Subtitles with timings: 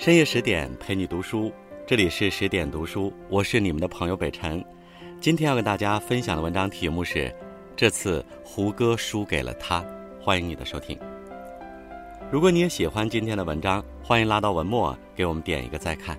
[0.00, 1.52] 深夜十点陪你读书，
[1.86, 4.64] 这里是十点读书，我是你们的朋友北辰。
[5.20, 7.18] 今天要跟大家分享的文章题目是
[7.76, 9.82] 《这次胡歌输给了他》，
[10.18, 10.98] 欢迎你的收听。
[12.32, 16.18] 如果你也喜欢今天的文章，欢迎拉到文末给我们点一个再看。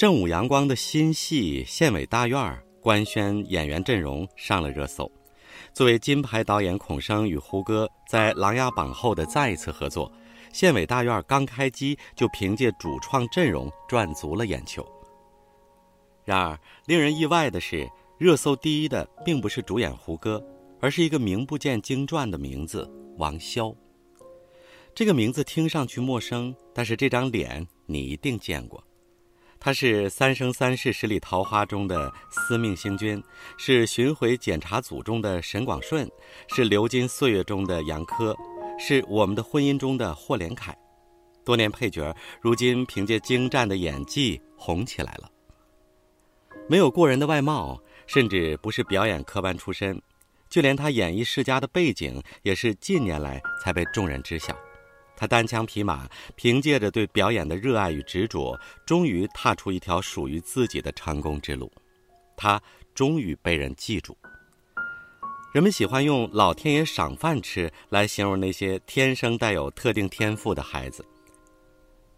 [0.00, 2.40] 正午阳光的新戏《县委大院》
[2.80, 5.12] 官宣演员阵容上了热搜。
[5.74, 10.10] 作为金牌导演孔笙与胡歌在《琅琊榜》后的再一次合作，
[10.54, 14.82] 《县委大院》刚开机就凭借主创阵容赚足了眼球。
[16.24, 17.86] 然而，令人意外的是，
[18.16, 20.42] 热搜第一的并不是主演胡歌，
[20.80, 23.70] 而是一个名不见经传的名字——王骁。
[24.94, 28.82] 这个名字听上去陌生，但是这张脸你一定见过。
[29.62, 33.22] 他是《三生三世十里桃花》中的司命星君，
[33.58, 36.10] 是巡回检查组中的沈广顺，
[36.48, 38.34] 是流金岁月中的杨科，
[38.78, 40.74] 是我们的婚姻中的霍连凯。
[41.44, 45.30] 多年配角，如今凭借精湛的演技红起来了。
[46.66, 50.00] 没有过人的外貌，甚至不是表演科班出身，
[50.48, 54.56] 就连他演艺世家的背景，也是近年来才被众人知晓。
[55.20, 61.70] 他单枪匹马，凭借着对表演的热爱与执着，终于踏出一条属于自己的成功之路。
[62.38, 62.58] 他
[62.94, 64.16] 终于被人记住。
[65.52, 71.04] 人们喜欢用“老天爷赏饭吃”来形容那些天生带有特定天赋的孩子，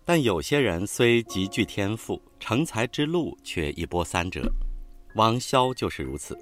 [0.05, 4.49] 但有些人虽极具天赋，成才之路却一波三折。
[5.17, 6.39] 王骁就是如此。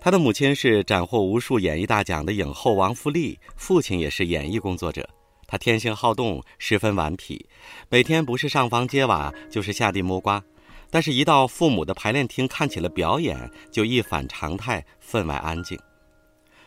[0.00, 5.06] 他的母亲是斩获无数演艺大奖的影后王富丽，父亲也是演艺工作者。
[5.52, 7.44] 他天性好动，十分顽皮，
[7.90, 10.42] 每天不是上房揭瓦，就是下地摸瓜。
[10.88, 13.38] 但是，一到父母的排练厅看起了表演，
[13.70, 15.78] 就一反常态，分外安静。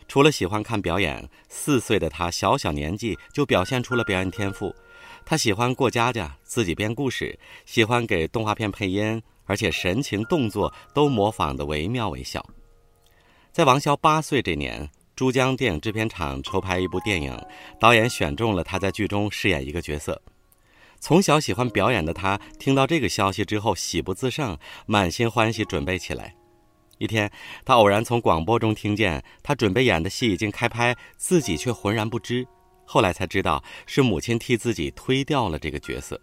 [0.06, 4.72] 除了喜欢看表演，四岁的他小小年纪就表现出了表演天赋。
[5.24, 12.40] 他喜欢过家家，自己编故事，喜欢给动画片配音，而且神情动作都模仿得惟妙惟肖。
[13.50, 14.88] 在王骁八岁这年。
[15.16, 17.34] 珠江电影制片厂筹拍一部电影，
[17.80, 20.20] 导演选中了他在剧中饰演一个角色。
[21.00, 26.34] 从小喜欢表演的他，听到这个消息之后喜不自胜，满心欢喜准备起来。
[26.98, 27.30] 一天，
[27.64, 32.46] 他偶然从广播中听见他准备演的戏已经开拍，自己却浑然不知。
[32.84, 36.20] 后来才知道是母亲替自己推掉了这个角色。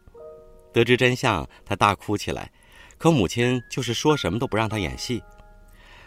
[0.71, 2.51] 得知真相，他大哭起来，
[2.99, 5.23] 可母亲就是说什么都不让他演戏。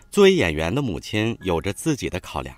[0.09, 2.57] 作为演员的母亲有着自己的考量。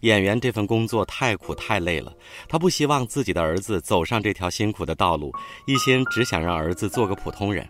[0.00, 2.12] 演员这份工作太苦太累了，
[2.48, 5.32] 他不希望自己的儿子走上这条辛苦的道路，
[5.66, 7.68] 一心只想让儿子做个普通人。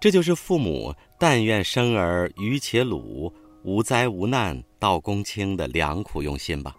[0.00, 3.30] 这就是父母但愿生儿愚且鲁，
[3.62, 6.74] 无灾无难到公卿的良苦用心吧。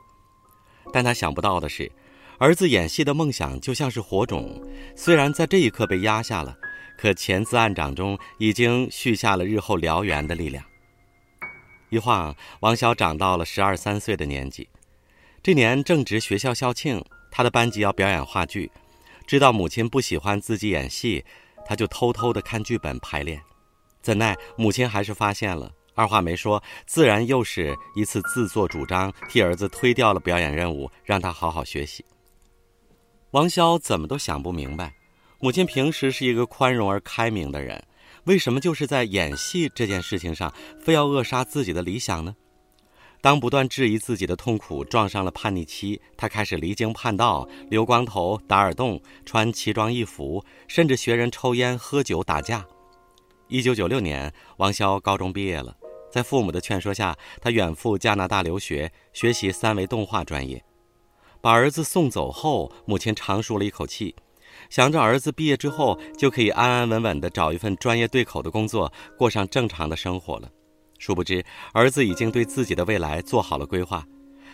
[0.91, 1.91] 但他想不到的是，
[2.39, 4.59] 儿子演戏的梦想就像是火种，
[4.95, 6.57] 虽然在这一刻被压下了，
[6.97, 10.65] 可潜滋暗长中已经蓄下了日后燎原的力量。
[11.91, 14.65] 一晃，王骁长到了十二三岁的年纪。
[15.43, 18.71] 这年正值学校校庆，他的班级要表演话剧。
[19.27, 21.21] 知道母亲不喜欢自己演戏，
[21.65, 23.41] 他就偷偷的看剧本排练。
[24.01, 32.05] 怎奈母亲还是发现了，二话没说，自然又是一次自作主张，替儿子推掉了表演任务，让他好好学习。
[33.31, 34.93] 王骁怎么都想不明白，
[35.41, 37.83] 母亲平时是一个宽容而开明的人。
[38.25, 42.35] 为什么就是在演戏这件事情上，非要扼杀自己的理想呢？
[43.19, 52.65] 当不断质疑自己的痛苦撞上了叛逆期，他开始离经叛道，留光头、打耳洞、穿奇装异服，甚至学人抽烟、喝酒、打架。
[53.47, 55.75] 一九九六年，王潇高中毕业了，
[56.11, 60.63] 在父母的劝说下，他远赴加拿大留学，学习三维动画专业。
[61.41, 64.15] 把儿子送走后，母亲长舒了一口气。
[64.71, 70.49] 想着儿子毕业之后就可以安安稳稳地找一份专业对口的工作，过上正常的生活了。
[70.97, 74.07] 殊不知，儿子已经对自己的未来做好了规划。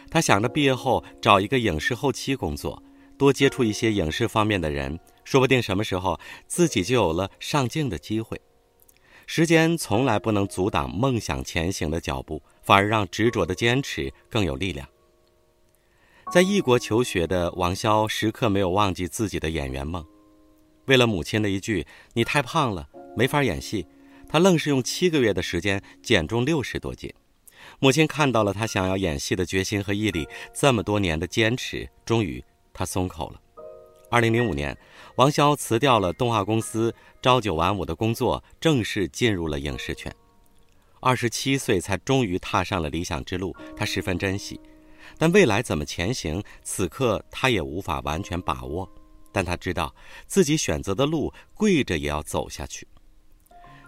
[0.09, 2.81] 他想着毕业后找一个影视后期工作，
[3.15, 8.41] 多接触一些影视方面的人，说不定什么时候自己就有了上镜的机会。
[9.27, 14.87] 时间从来不能阻挡梦想前行的脚步，反而让执着的坚持更有力量。
[16.29, 20.05] 在异国求学的王潇时刻没有忘记自己的演员梦。
[20.85, 23.87] 为了母亲的一句“你太胖了，没法演戏”，
[24.27, 27.13] 他愣是用七个月的时间减重六十多斤。
[27.79, 32.43] 母亲看到了他想要演戏的决心和毅力，这么多年的坚持，终于
[32.73, 33.39] 他松口了。
[34.11, 34.77] 二零零五年，
[35.15, 40.13] 王潇辞掉了动画公司朝九晚五的工作，正式进入了影视圈。
[40.99, 44.59] 二十七岁才终于踏上了理想之路，他十分珍惜。
[45.17, 48.89] 但未来怎么前行，此刻他也无法完全把握。
[49.31, 49.93] 但他知道
[50.25, 52.87] 自己选择的路，跪着也要走下去。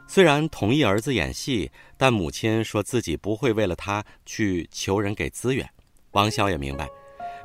[0.08, 5.68] 虽然同意儿子演戏，但母亲说自己不会为了他去求人给资源。
[6.12, 6.88] 王骁也明白，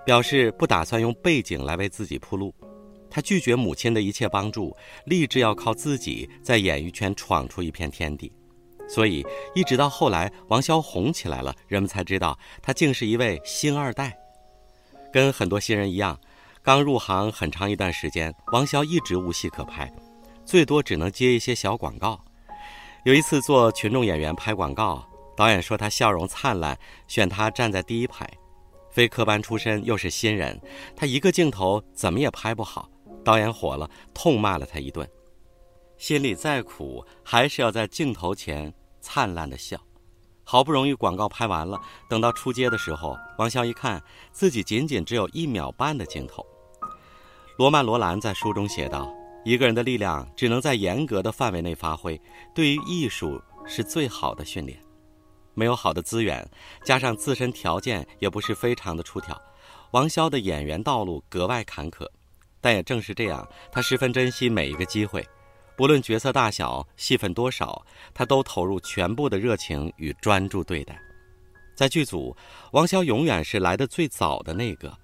[0.05, 2.55] 表示不打算用背景来为自己铺路。
[3.11, 8.33] 他拒绝母亲的一切帮助，立志要靠自己在演艺圈闯出一片天地。
[8.95, 9.27] 所以，
[9.57, 14.17] 一直到后来王骁红起来了，人们才知道他竟是一位星二代。
[15.13, 16.17] 跟很多新人一样，
[16.63, 19.93] 刚入行很长一段时间，王骁一直无戏可拍，
[20.45, 22.25] 最多只能接一些小广告。
[23.05, 25.05] 有一次做群众演员拍广告，
[25.37, 28.31] 导演说他笑容灿烂，选他站在第一排。
[28.93, 30.61] 非科班出身又是新人，
[30.95, 32.89] 他一个镜头怎么也拍不好，
[33.25, 35.05] 导演火了，痛骂了他一顿。
[35.97, 38.73] 心里再苦，还是要在镜头前
[39.05, 39.79] 灿烂的笑。
[40.47, 41.79] 好不容易广告拍完了，
[42.09, 44.03] 等到出街的时候，王潇一看，
[44.33, 46.45] 自己仅仅只有一秒半的镜头。
[47.57, 49.11] 罗曼·罗兰在书中写道
[49.45, 52.21] ：“一个人的力量只能在严格的范围内发挥，
[52.55, 54.79] 对于艺术是最好的训练。
[55.55, 56.47] 没有好的资源，
[56.85, 59.41] 加上自身条件也不是非常的出挑，
[59.93, 62.07] 王潇的演员道路格外坎坷。
[62.61, 65.27] 但也正是这样，他十分珍惜每一个机会。”
[65.77, 70.97] 不论角色大小、戏份多少，他都投入全部的热情与专注对待。
[71.75, 72.37] 在剧组，
[72.73, 74.97] 王骁永远是来的最早的那个。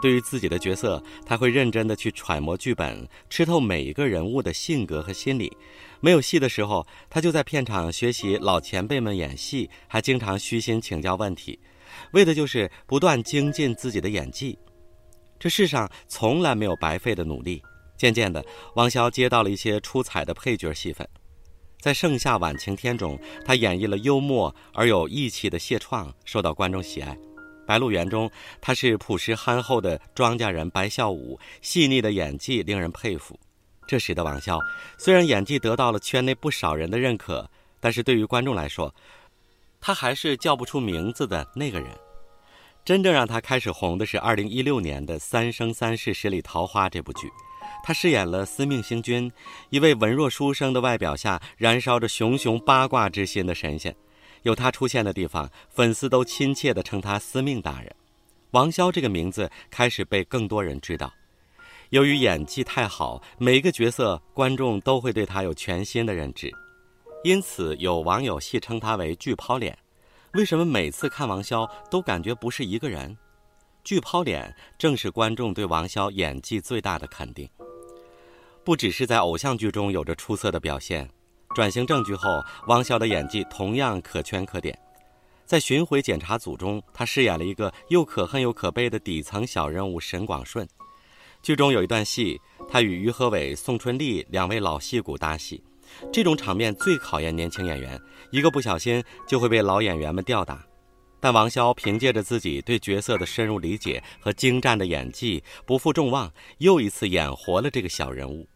[0.00, 5.56] 对于自己的角色，他会认真的去揣摩剧本，吃透每一个人物的性格和心理。
[6.00, 11.58] 没有戏的时候，他就在片场学习老前辈们演戏，还经常虚心请教问题，
[12.12, 14.56] 为的就是不断精进自己的演技。
[15.36, 17.60] 这世上从来没有白费的努力。
[17.98, 18.42] 渐渐的，
[18.74, 21.06] 王骁接到了一些出彩的配角戏份，
[21.80, 27.12] 在《盛夏晚晴天》中，他演绎了幽默而有义气的谢创，受到观众喜爱。
[27.66, 28.30] 《白鹿原》中，
[28.60, 33.38] 他是朴实憨厚的庄稼人白孝武，细腻的演技令人佩服。
[33.86, 34.58] 这时的王骁，
[34.96, 37.50] 虽然演技得到了圈内不少人的认可，
[37.80, 38.94] 但是对于观众来说，
[39.80, 41.90] 他还是叫不出名字的那个人。
[42.84, 47.28] 真正让他开始红的是2016年的《三生三世十里桃花》这部剧。
[47.82, 49.32] 他饰演了司命星君，
[49.70, 53.94] 一位文弱书生的外表下燃烧着熊熊八卦之心的神仙。
[54.42, 57.94] 有他出现的地方，粉丝都亲切地称他司命大人。
[58.52, 61.12] 王骁这个名字开始被更多人知道。
[61.90, 66.50] 由于演技太好，每一个角色观众都会对他有全新的认知，
[67.24, 69.76] 因此有网友戏称他为“巨抛脸”。
[70.34, 73.16] 为什么每次看王骁都感觉不是一个人？
[73.88, 77.48] 剧抛脸正是观众对王骁演技最大的肯定。
[78.62, 81.08] 不只是在偶像剧中有着出色的表现，
[81.54, 82.28] 转型正剧后，
[82.66, 84.78] 王骁的演技同样可圈可点。
[85.46, 90.68] 在巡回检查组中，他饰演了一个又可恨又可悲的底层小人物沈广顺。
[91.42, 92.38] 剧中有一段戏，
[92.68, 95.64] 他与于和伟、宋春丽两位老戏骨搭戏，
[96.12, 97.98] 这种场面最考验年轻演员，
[98.32, 100.62] 一个不小心就会被老演员们吊打。
[101.20, 108.46] 但王骁凭借着自己对角色的深入理解和精湛的演技，不负众望，又一次演活了这个小人物。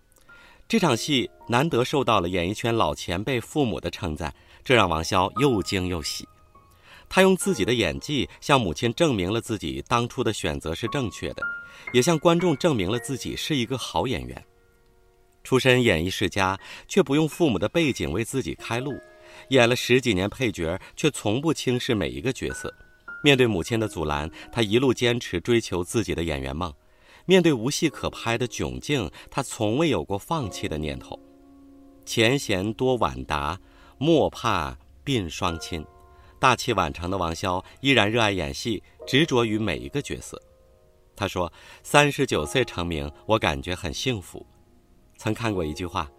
[0.68, 4.34] 这场戏难得受到了演艺圈老前辈父母的称赞，
[4.64, 6.26] 这让王骁又惊又喜。
[7.08, 11.42] 他用自己的演技向母亲证明了自己当初的选择是正确的，
[11.92, 14.42] 也向观众证明了自己是一个好演员。
[15.44, 16.58] 出身演艺世家，
[16.88, 18.98] 却不用父母的背景为自己开路，
[19.52, 22.74] 演了十几年配角，却从不轻视每一个角色。
[23.22, 26.72] 面对母亲的阻拦，他一路坚持追求自己的演员梦。
[27.26, 31.20] 面对无戏可拍的窘境，他从未有过放弃的念头。
[32.06, 33.60] 前贤多晚达，
[33.98, 35.84] 莫怕鬓霜侵。
[36.40, 40.40] 大器晚成的王骁依然热爱演戏，执着于每一个角色。
[41.14, 41.52] 他说
[41.84, 44.44] ：“三十九岁成名，我感觉很幸福。”
[45.18, 46.10] 曾看过一句话：“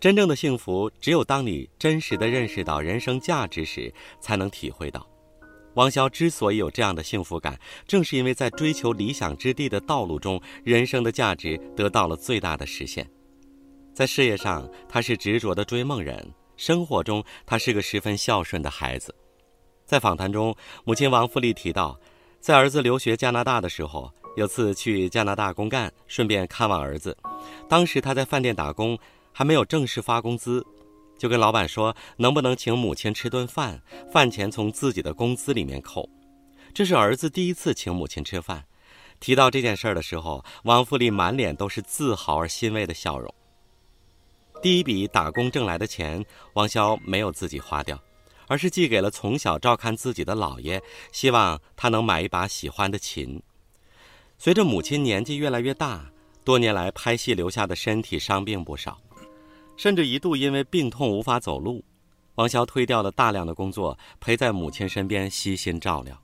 [0.00, 5.04] 真正的幸福，只有当你真实的认识到人生价值时，才能体会到。”
[5.74, 13.08] 王潇之所以有这样的幸福感，正是因为在追求理想之地的道路中，人生的价值得到了最大的实现。
[13.92, 16.16] 在事业上，他是执着的追梦人；
[16.56, 19.14] 生活中，他是个十分孝顺的孩子。
[19.84, 21.98] 在访谈中，母亲王富丽提到，
[22.40, 27.16] 在儿子留学加拿大的时候，有次去加拿大公干，顺便看望儿子。
[27.68, 28.98] 当时他在饭店打工，
[29.32, 30.64] 还没有正式发工资。
[31.18, 33.82] 就跟老板说，能不能请母亲吃顿饭？
[34.12, 36.08] 饭钱从自己的工资里面扣。
[36.72, 38.64] 这是儿子第一次请母亲吃饭，
[39.18, 43.34] 提到这件事儿的时候，王富丽满脸都是自豪而欣慰的笑容。
[44.62, 48.00] 第一笔打工挣来的钱，王潇没有自己花掉，
[48.46, 50.80] 而是寄给了从小照看自己的姥爷，
[51.10, 53.42] 希望他能买一把喜欢的琴。
[54.36, 56.08] 随着母亲年纪越来越大，
[56.44, 59.00] 多年来拍戏留下的身体伤病不少，
[59.78, 61.82] 甚至一度因为病痛无法走路。
[62.34, 66.20] 王潇推掉了大量的工作，陪在母亲身边悉心照料。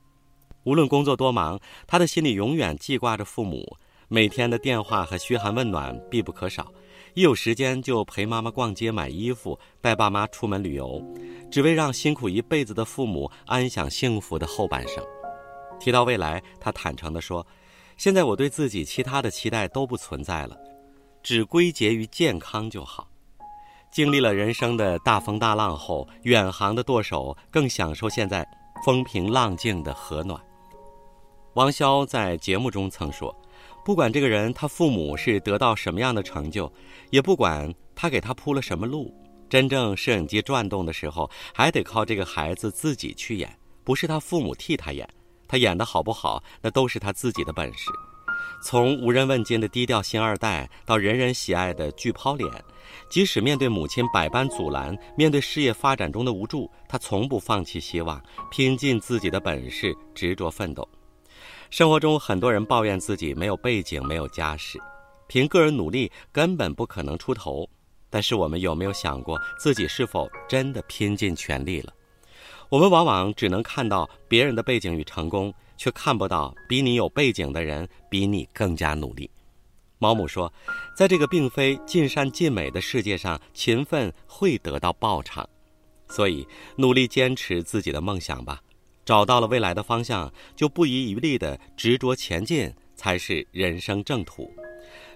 [0.63, 3.65] 无论工作多忙，他的心里永远记挂着父母，
[4.07, 6.71] 每天的电话和嘘寒问暖必不可少。
[7.13, 11.01] 一有时间就陪妈妈逛街买衣服，带爸妈出门旅游，
[11.49, 15.01] 只为让辛苦一辈子的父母安享幸福的后半生。
[15.79, 17.45] 提到未来，他坦诚地说
[17.95, 20.57] ：“现在我对自己其他的期待都不存在了，
[21.23, 23.07] 只归结于健康就好。”
[23.95, 28.45] 经历了人生的大风大浪后，远航的舵手更享受现在
[28.83, 30.37] 风平浪静的和暖。
[31.53, 33.33] 王潇在节目中曾说。
[33.85, 36.69] 不管这个人他父母是得到什么样的成就，
[37.09, 39.15] 也不管他给他铺了什么路，
[39.49, 45.07] 真正摄影机转动的时候，还得靠这个孩子自己去演，不是他父母替他演。
[45.47, 47.89] 他演的好不好，那都是他自己的本事。
[48.61, 52.49] 从无人问津的低调星二代，到人人喜爱的巨抛脸，
[53.09, 60.87] 即使面对母亲百般阻拦，面对事业发展中的无助，他从不放弃希望，拼尽自己的本事，执着奋斗。
[61.69, 64.79] 生活中，很多人抱怨自己没有背景、没有家世，
[65.27, 67.67] 凭个人努力根本不可能出头。
[68.09, 71.91] 但是，我们有没有想过，自己是否真的拼尽全力了？
[72.69, 79.29] 我们往往只能看到别人的背景与成功，却看不到比你有背景的人比你更加努力。
[79.97, 80.51] 毛姆说
[80.95, 85.47] ：“在这个并非尽善尽美的世界上，勤奋会得到报偿。”
[86.07, 88.61] 所以，努力坚持自己的梦想吧。
[89.05, 94.51] 找到了未来的方向，就不遗余力地执着前进，才是人生正途。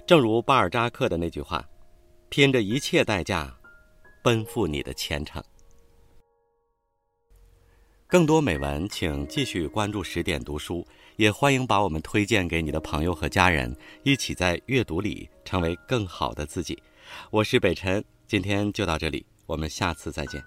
[0.08, 1.64] 正如巴尔扎克的那句话
[2.30, 3.54] ：“拼着一切代价，
[4.24, 5.44] 奔赴你的前程。”
[8.10, 10.84] 更多美文，请继续关注十点读书，
[11.16, 16.82] 也欢迎把我们推荐给你的朋友和家人，一起在阅读里成为更好的自己。
[17.30, 20.44] 我是北辰，今天就到这里，我们下次再见。